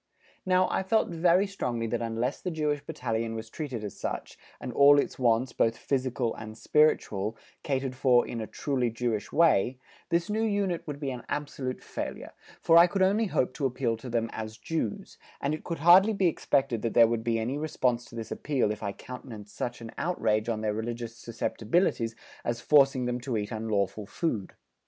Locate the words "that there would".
16.81-17.23